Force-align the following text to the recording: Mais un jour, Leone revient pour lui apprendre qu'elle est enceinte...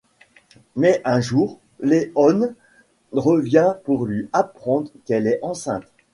Mais 0.75 0.99
un 1.05 1.21
jour, 1.21 1.59
Leone 1.79 2.55
revient 3.11 3.75
pour 3.83 4.07
lui 4.07 4.29
apprendre 4.33 4.89
qu'elle 5.05 5.27
est 5.27 5.37
enceinte... 5.43 5.85